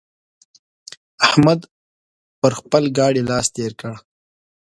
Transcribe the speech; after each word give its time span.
احمد 1.25 1.59
پر 2.39 2.51
خپل 2.59 2.83
ګاډي 2.97 3.21
لاس 3.29 3.47
تېر 3.55 3.71
کړ. 3.81 3.91